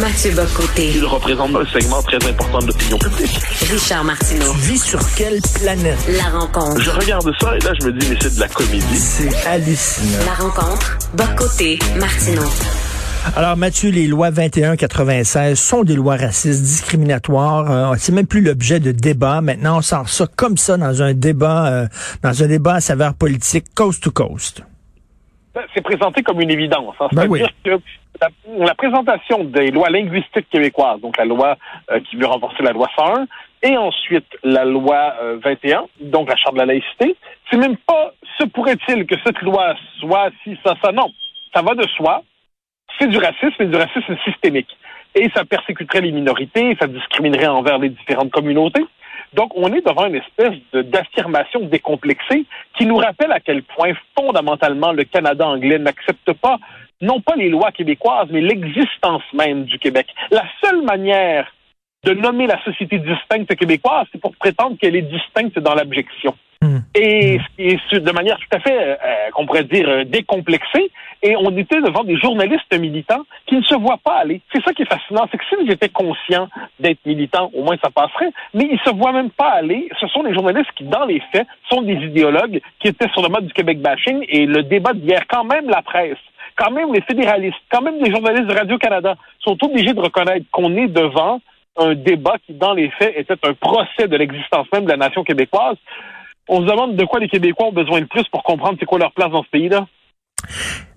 [0.00, 0.92] Mathieu Bocoté.
[0.94, 3.38] Il représente un segment très important de l'opinion publique.
[3.70, 4.50] Richard Martineau.
[4.52, 5.98] Tu vis sur quelle planète?
[6.16, 6.80] La rencontre.
[6.80, 8.96] Je regarde ça et là, je me dis, mais c'est de la comédie.
[8.96, 10.24] C'est hallucinant.
[10.24, 10.98] La rencontre.
[11.12, 11.78] Bocoté.
[11.98, 12.48] Martineau.
[13.36, 17.92] Alors, Mathieu, les lois 21-96 sont des lois racistes, discriminatoires.
[17.92, 19.42] Euh, c'est même plus l'objet de débat.
[19.42, 21.86] Maintenant, on sort ça comme ça dans un débat, euh,
[22.22, 24.62] dans un débat à saveur politique, coast to coast.
[25.74, 26.94] C'est présenté comme une évidence.
[27.00, 27.08] Hein.
[27.12, 27.64] Ben C'est-à-dire oui.
[27.64, 27.80] que
[28.20, 28.28] la,
[28.66, 31.56] la présentation des lois linguistiques québécoises, donc la loi
[31.90, 33.26] euh, qui veut renforcer la loi 101,
[33.62, 37.16] et ensuite la loi euh, 21, donc la charte de la laïcité,
[37.50, 41.10] c'est même pas se pourrait-il que cette loi soit si ça, ça, non.
[41.54, 42.22] Ça va de soi.
[42.98, 44.68] C'est du racisme, mais du racisme systémique.
[45.14, 48.84] Et ça persécuterait les minorités, ça discriminerait envers les différentes communautés.
[49.34, 52.44] Donc, on est devant une espèce d'affirmation décomplexée
[52.76, 56.58] qui nous rappelle à quel point fondamentalement le Canada anglais n'accepte pas
[57.00, 60.06] non pas les lois québécoises, mais l'existence même du Québec.
[60.30, 61.50] La seule manière
[62.04, 66.34] de nommer la société distincte québécoise, c'est pour prétendre qu'elle est distincte dans l'abjection.
[66.62, 66.80] Hmm.
[66.94, 68.96] Et, et ce- de manière tout à fait, euh,
[69.32, 70.90] qu'on pourrait dire, euh, décomplexée.
[71.22, 74.40] Et on était devant des journalistes militants qui ne se voient pas aller.
[74.52, 77.90] C'est ça qui est fascinant, c'est que s'ils étaient conscients d'être militants, au moins ça
[77.90, 79.88] passerait, mais ils se voient même pas aller.
[80.00, 83.28] Ce sont des journalistes qui, dans les faits, sont des idéologues qui étaient sur le
[83.28, 86.18] mode du Québec bashing et le débat d'hier, quand même la presse,
[86.56, 90.74] quand même les fédéralistes, quand même les journalistes de Radio-Canada sont obligés de reconnaître qu'on
[90.76, 91.40] est devant
[91.76, 95.22] un débat qui, dans les faits, était un procès de l'existence même de la nation
[95.22, 95.76] québécoise.
[96.52, 98.98] On se demande de quoi les Québécois ont besoin de plus pour comprendre c'est quoi
[98.98, 99.86] leur place dans ce pays-là.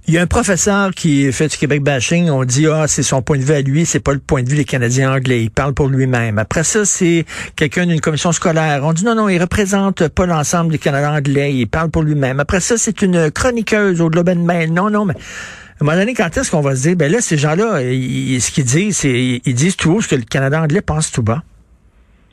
[0.08, 2.30] Il y a un professeur qui fait du Québec bashing.
[2.30, 4.50] On dit, ah, c'est son point de vue à lui, c'est pas le point de
[4.50, 5.44] vue des Canadiens anglais.
[5.44, 6.40] Il parle pour lui-même.
[6.40, 7.24] Après ça, c'est
[7.56, 8.82] quelqu'un d'une commission scolaire.
[8.84, 11.54] On dit, non, non, il représente pas l'ensemble des Canadiens anglais.
[11.54, 12.40] Il parle pour lui-même.
[12.40, 14.74] Après ça, c'est une chroniqueuse au Globe and Mail.
[14.74, 15.18] Non, non, mais à
[15.82, 18.52] un moment donné, quand est-ce qu'on va se dire, ben là, ces gens-là, ils- ce
[18.52, 21.44] qu'ils disent, c'est, ils disent tout haut ce que le Canada anglais pense tout bas.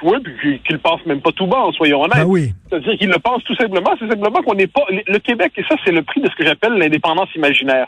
[0.03, 2.19] Oui, puis qu'ils le pensent même pas tout bas, soyons honnêtes.
[2.19, 2.53] Ben oui.
[2.69, 4.84] C'est-à-dire qu'ils le pensent tout simplement, c'est simplement qu'on n'est pas...
[4.91, 7.87] Le Québec, et ça, c'est le prix de ce que j'appelle l'indépendance imaginaire.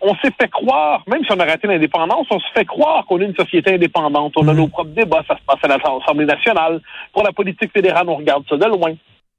[0.00, 3.20] On s'est fait croire, même si on a raté l'indépendance, on se fait croire qu'on
[3.20, 4.32] est une société indépendante.
[4.36, 4.58] On a Mhm.
[4.60, 6.80] nos propres débats, ça se passe à l'Assemblée nationale.
[7.12, 8.92] Pour la politique fédérale, on regarde ça de loin.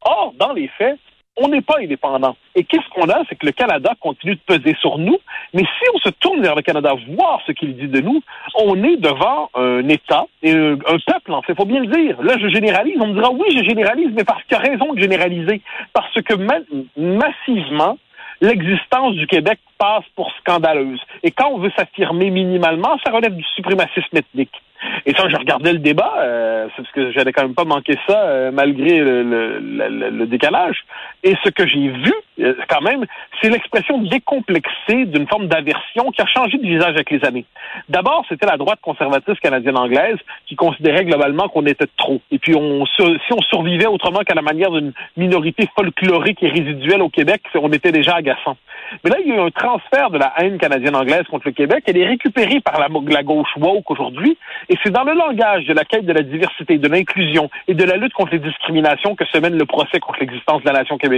[0.04, 1.00] Or, dans les faits,
[1.38, 2.36] on n'est pas indépendant.
[2.56, 3.24] Et qu'est-ce qu'on a?
[3.30, 5.18] C'est que le Canada continue de peser sur nous.
[5.54, 8.22] Mais si on se tourne vers le Canada, voir ce qu'il dit de nous,
[8.56, 10.76] on est devant un État et un,
[11.08, 11.56] peuple, en fait.
[11.56, 12.22] faut bien le dire.
[12.22, 12.98] Là, je généralise.
[13.00, 15.62] On me dira, oui, je généralise, mais parce qu'il y a raison de généraliser.
[15.94, 16.60] Parce que ma-
[16.98, 17.98] massivement,
[18.42, 21.00] l'existence du Québec passe pour scandaleuse.
[21.24, 24.62] Et quand on veut s'affirmer minimalement, ça relève du suprémacisme ethnique.
[25.06, 28.18] Et ça, je regardais le débat, euh, parce que j'allais quand même pas manquer ça,
[28.24, 30.84] euh, malgré le, le- le- le décalage.
[31.24, 33.06] Et ce que j'ai vu, euh, quand même,
[33.42, 37.46] c'est l'expression décomplexée d'une forme d'aversion qui a changé de visage avec les années.
[37.90, 40.18] D'abord, c'était la droite conservatrice canadienne-anglaise
[40.48, 42.22] qui considérait globalement qu'on était trop.
[42.32, 47.10] Et puis, si on survivait autrement qu'à la manière d'une minorité folklorique et résiduelle au
[47.10, 48.58] Québec, on était déjà agaçant.
[49.04, 51.84] Mais là, il y a eu un transfert de la haine canadienne-anglaise contre le Québec.
[51.86, 54.38] Elle est récupérée par la, la gauche woke aujourd'hui.
[54.70, 57.84] Et c'est dans le langage de la quête de la diversité, de l'inclusion et de
[57.84, 60.98] la lutte contre les discriminations que se mène le procès contre l'existence de la nation
[60.98, 61.11] québécoise.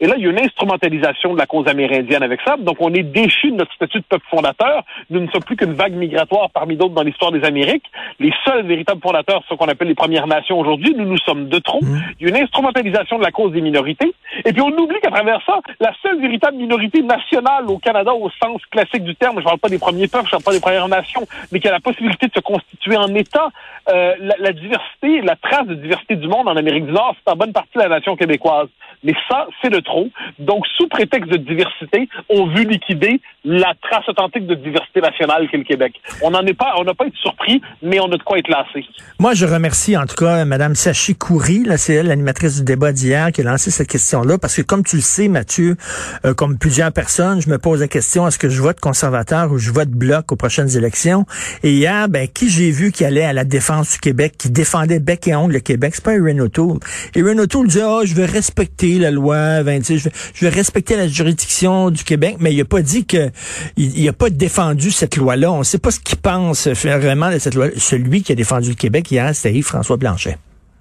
[0.00, 2.56] Et là, il y a une instrumentalisation de la cause amérindienne avec ça.
[2.58, 4.84] Donc, on est déchu de notre statut de peuple fondateur.
[5.10, 7.90] Nous ne sommes plus qu'une vague migratoire parmi d'autres dans l'histoire des Amériques.
[8.20, 10.94] Les seuls véritables fondateurs, sont ce qu'on appelle les Premières Nations aujourd'hui.
[10.96, 11.80] Nous, nous sommes de trop.
[12.20, 14.12] Il y a une instrumentalisation de la cause des minorités.
[14.44, 18.30] Et puis, on oublie qu'à travers ça, la seule véritable minorité nationale au Canada, au
[18.42, 20.52] sens classique du terme, je ne parle pas des premiers peuples, je ne parle pas
[20.52, 23.48] des Premières Nations, mais qui a la possibilité de se constituer en État,
[23.88, 27.32] euh, la, la diversité, la trace de diversité du monde en Amérique du Nord, c'est
[27.32, 28.68] en bonne partie la nation québécoise.
[29.04, 30.08] Mais ça, c'est le trop.
[30.38, 35.56] Donc, sous prétexte de diversité, on veut liquider la trace authentique de diversité nationale qu'est
[35.56, 35.94] le Québec.
[36.20, 38.48] On n'en est pas, on n'a pas été surpris, mais on a de quoi être
[38.48, 38.84] lassé.
[39.20, 43.30] Moi, je remercie en tout cas Mme Sachi Coury, là, c'est l'animatrice du débat d'hier,
[43.30, 45.76] qui a lancé cette question-là, parce que comme tu le sais, Mathieu,
[46.24, 49.58] euh, comme plusieurs personnes, je me pose la question, est-ce que je vote conservateur ou
[49.58, 51.24] je vote bloc aux prochaines élections?
[51.62, 54.98] Et hier, ben, qui j'ai vu qui allait à la défense du Québec, qui défendait
[54.98, 56.80] bec et ongle le Québec, c'est pas Erin O'Toole.
[57.14, 60.96] Erin O'Toole dit, ah, je veux respecter la loi 26, je veux, je veux respecter
[60.96, 63.30] la juridiction du Québec, mais il a pas dit que,
[63.76, 65.52] il, il a pas défendu cette loi-là.
[65.52, 67.68] On sait pas ce qu'il pense euh, vraiment de cette loi.
[67.76, 70.38] Celui qui a défendu le Québec hier, c'était Yves-François Blanchet.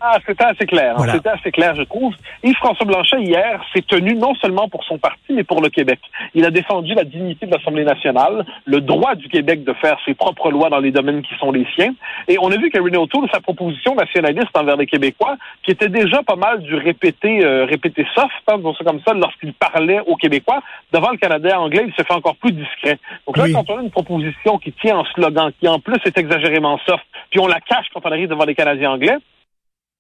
[0.08, 0.94] Ah, c'était assez clair.
[0.98, 1.14] Voilà.
[1.14, 2.14] C'était assez clair, je trouve.
[2.44, 6.00] Yves-François Blanchet, hier, s'est tenu non seulement pour son parti, mais pour le Québec.
[6.36, 10.14] Il a défendu la dignité de l'Assemblée nationale, le droit du Québec de faire ses
[10.14, 11.96] propres lois dans les domaines qui sont les siens.
[12.28, 16.22] Et on a vu qu'Erin O'Toole, sa proposition nationaliste envers les Québécois, qui était déjà
[16.22, 20.18] pas mal du répété, euh, répété soft, hein, disons ça comme ça, lorsqu'il parlait aux
[20.18, 20.62] Québécois,
[20.94, 23.00] devant le Canada anglais, il se fait encore plus discret.
[23.26, 23.54] Donc là, Oui.
[23.54, 27.04] quand on a une proposition qui tient en slogan, qui en plus est exagérément soft,
[27.32, 29.18] puis on la cache quand on arrive devant les Canadiens anglais,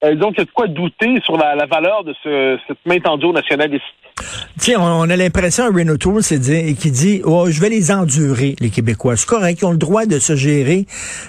[0.03, 2.77] euh, donc, il y a de quoi douter sur la, la valeur de ce, cette
[2.85, 3.27] main tendue.
[4.57, 7.91] Tu sais, on, on a l'impression, Renault Tour, c'est qui dit, oh, je vais les
[7.91, 9.17] endurer, les Québécois.
[9.17, 10.85] C'est correct, ils ont le droit de se gérer,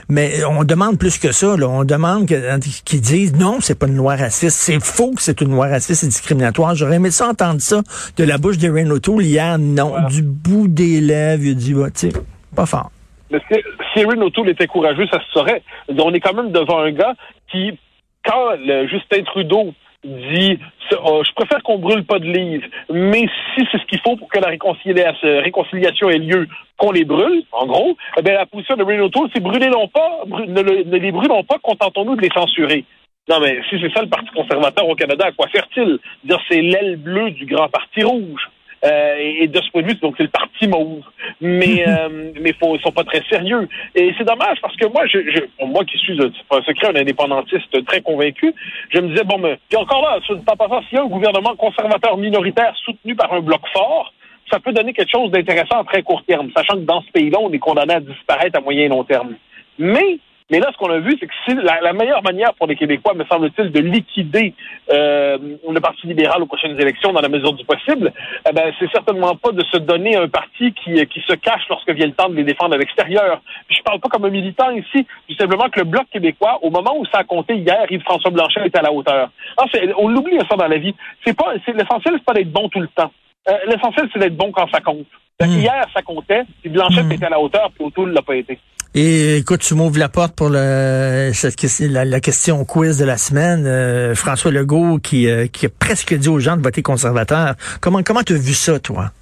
[0.08, 1.56] mais on demande plus que ça.
[1.56, 1.68] Là.
[1.68, 4.56] On demande qu'ils disent, non, c'est pas une loi raciste.
[4.58, 6.74] C'est faux que c'est une loi raciste et discriminatoire.
[6.74, 7.82] J'aurais aimé ça entendre ça
[8.16, 9.58] de la bouche de Renault Tour hier.
[9.58, 10.08] Non, Voilà.
[10.08, 12.12] du bout des lèvres, il a dit, bah, tu sais,
[12.54, 12.90] pas fort.
[13.30, 15.62] Mais si, Erin O'Toole était courageux, ça se saurait.
[15.88, 17.14] On est quand même devant un gars
[17.50, 17.76] qui,
[18.26, 18.56] quand
[18.88, 19.74] Justin Trudeau
[20.04, 20.58] dit
[21.04, 24.28] Oh, je préfère qu'on brûle pas de livres, mais si c'est ce qu'il faut pour
[24.28, 26.46] que la réconciliation, ait lieu,
[26.76, 31.10] qu'on les brûle, en gros, eh la position de O'Toole, c'est brûlez-les pas, ne les
[31.10, 32.84] brûlons pas, contentons-nous de les censurer.
[33.28, 35.98] Non, mais si c'est ça le Parti conservateur au Canada, à quoi sert-il?
[36.22, 38.48] Dire c'est l'aile bleue du grand Parti rouge?
[38.84, 41.02] Euh, et, de ce point de vue, donc c'est le parti mauve.
[41.40, 43.68] Mais euh, mais faut, ils sont pas très sérieux.
[43.94, 47.84] Et c'est dommage parce que moi, je, je moi qui suis, un secret, un indépendantiste
[47.86, 48.54] très convaincu,
[48.90, 51.08] je me disais bon, mais puis encore là, sur- en passant, s'il y a un
[51.08, 54.12] gouvernement conservateur minoritaire soutenu par un bloc fort,
[54.50, 57.38] ça peut donner quelque chose d'intéressant à très court terme, sachant que dans ce pays-là,
[57.40, 59.34] on est condamné à disparaître à moyen et long terme.
[59.78, 60.18] Mais
[60.50, 62.76] mais là, ce qu'on a vu, c'est que c'est la, la meilleure manière pour les
[62.76, 64.54] Québécois, me semble-t-il, de liquider
[64.92, 65.38] euh,
[65.68, 68.12] le Parti libéral aux prochaines élections dans la mesure du possible,
[68.48, 71.90] eh ben, c'est certainement pas de se donner un parti qui, qui se cache lorsque
[71.90, 73.40] vient le temps de les défendre à l'extérieur.
[73.68, 76.96] Je parle pas comme un militant ici, dis simplement que le Bloc québécois, au moment
[76.96, 79.30] où ça a compté hier, Yves-François Blanchet était à la hauteur.
[79.58, 80.94] Ah, c'est- on l'oublie ça dans la vie.
[81.24, 83.10] C'est pas, c'est l'essentiel, c'est pas d'être bon tout le temps.
[83.48, 85.06] Euh, l'essentiel, c'est d'être bon quand ça compte.
[85.40, 85.60] Fait que Mm.
[85.60, 87.12] Hier, ça comptait, puis Blanchet Mm.
[87.12, 88.58] était à la hauteur, puis O'Toole l'a pas été.
[88.98, 93.18] Et écoute, tu m'ouvres la porte pour le, cette, la, la question quiz de la
[93.18, 93.66] semaine.
[93.66, 97.56] Euh, François Legault qui, euh, qui a presque dit aux gens de voter conservateur.
[97.82, 99.12] Comment comment tu as vu ça, toi?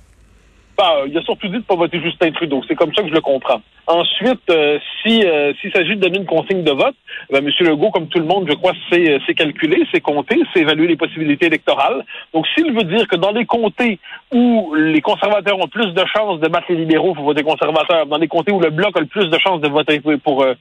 [0.77, 2.61] Bah, il a surtout dit de pas voter Justin Trudeau.
[2.67, 3.63] C'est comme ça que je le comprends.
[3.87, 6.97] Ensuite, euh, si euh, s'il s'agit de donner une consigne de vote,
[7.31, 7.53] ben, M.
[7.61, 10.89] Legault, comme tout le monde, je crois, c'est euh, c'est calculé, c'est compté, c'est évaluer
[10.89, 12.05] les possibilités électorales.
[12.33, 14.01] Donc, s'il veut dire que dans les comtés
[14.33, 18.07] où les conservateurs ont plus de chances de battre les libéraux, il faut voter conservateur.
[18.07, 20.55] Dans les comtés où le bloc a le plus de chances de voter pour euh,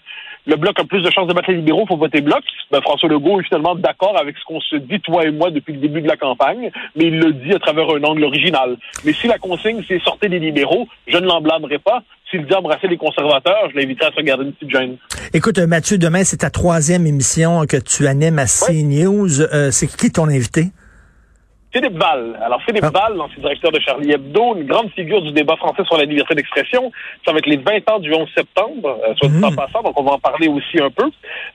[0.46, 2.44] le bloc a plus de chances de battre les libéraux, il faut voter bloc.
[2.72, 5.74] Ben, François Legault est finalement d'accord avec ce qu'on se dit, toi et moi, depuis
[5.74, 8.78] le début de la campagne, mais il le dit à travers un angle original.
[9.06, 12.04] Mais si la consigne, c'est sortir des libéraux, je ne l'en blâmerai pas.
[12.30, 14.98] S'il dit embrasser les conservateurs, je l'inviterai à se regarder une petite gêne.
[15.34, 19.42] Écoute, euh, Mathieu, demain, c'est ta troisième émission que tu animes à CNews.
[19.42, 20.72] Euh, c'est qui ton invité?
[21.74, 22.40] Philippe Val.
[22.46, 22.92] Alors, Philippe Ah.
[22.94, 26.36] Val, l'ancien directeur de Charlie Hebdo, une grande figure du débat français sur la liberté
[26.36, 26.92] d'expression.
[27.26, 29.56] Ça va être les 20 ans du 11 septembre, euh, soit Mhm.
[29.56, 31.10] passant, donc on va en parler aussi un peu.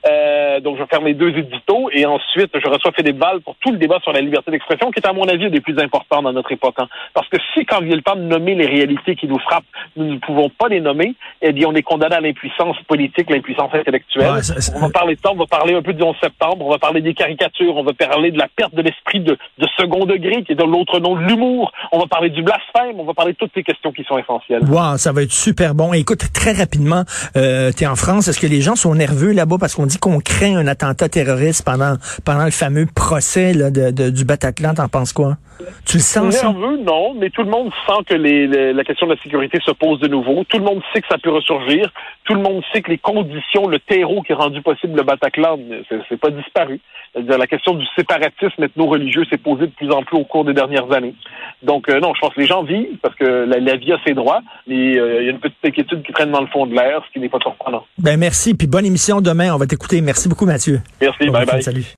[0.09, 3.55] Euh, donc, je vais faire mes deux éditos et ensuite, je reçois Philippe Val pour
[3.61, 5.77] tout le débat sur la liberté d'expression, qui est, à mon avis, un des plus
[5.79, 6.75] importants dans notre époque.
[6.79, 6.87] hein.
[7.13, 9.63] Parce que si, quand vient le temps de nommer les réalités qui nous frappent,
[9.95, 13.73] nous ne pouvons pas les nommer, eh bien, on est condamné à l'impuissance politique, l'impuissance
[13.73, 14.31] intellectuelle.
[14.33, 16.17] Ouais, ça- ça- On va parler de ça, on va parler un peu du 11
[16.21, 19.37] septembre, on va parler des caricatures, on va parler de la perte de l'esprit de,
[19.57, 23.05] de second degré, qui est l'autre nom de l'humour, on va parler du blasphème, on
[23.05, 24.63] va parler de toutes ces questions qui sont essentielles.
[24.67, 25.93] Wow, ça va être super bon.
[25.93, 27.03] Écoute, très rapidement,
[27.37, 28.27] euh, tu es en France.
[28.27, 31.63] Est-ce que les gens sont nerveux là-bas parce qu'on dit qu'on craint un attentat terroriste
[31.63, 31.95] pendant
[32.25, 34.73] pendant le fameux procès de, de- du Bataclan?
[34.73, 35.37] T'en penses quoi?
[35.85, 36.47] Tu le sens, ça?
[36.51, 39.57] Nerveux, non, mais tout le monde sent que les, les- la question de la sécurité
[39.65, 40.43] se pose de nouveau.
[40.45, 41.91] Tout le monde sait que ça peut ressurgir.
[42.25, 45.57] Tout le monde sait que les conditions, le terreau qui a rendu possible le Bataclan,
[45.89, 46.79] c'est- pas disparu.
[47.13, 50.53] C'est-à-dire la question du séparatisme ethno-religieux s'est posée de plus en plus au cours des
[50.53, 51.15] dernières années.
[51.63, 53.97] Donc euh, non, je pense que les gens vivent parce que la, la vie a
[54.05, 56.65] ses droits, mais euh, il y a une petite inquiétude qui traîne dans le fond
[56.67, 57.83] de l'air, ce qui n'est pas surprenant.
[57.97, 59.53] Ben merci, puis bonne émission demain.
[59.53, 60.01] On va t'écouter.
[60.01, 60.81] Merci beaucoup, Mathieu.
[61.01, 61.63] Merci, Bon bye bye.
[61.63, 61.85] Salut.